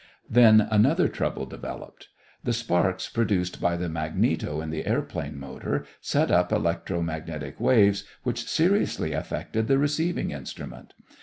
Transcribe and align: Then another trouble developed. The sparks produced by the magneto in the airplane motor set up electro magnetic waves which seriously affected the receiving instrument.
Then 0.27 0.61
another 0.61 1.07
trouble 1.07 1.45
developed. 1.45 2.07
The 2.43 2.53
sparks 2.53 3.07
produced 3.07 3.61
by 3.61 3.77
the 3.77 3.87
magneto 3.87 4.59
in 4.59 4.71
the 4.71 4.87
airplane 4.87 5.39
motor 5.39 5.85
set 6.01 6.31
up 6.31 6.51
electro 6.51 7.03
magnetic 7.03 7.59
waves 7.59 8.03
which 8.23 8.49
seriously 8.49 9.13
affected 9.13 9.67
the 9.67 9.77
receiving 9.77 10.31
instrument. 10.31 10.95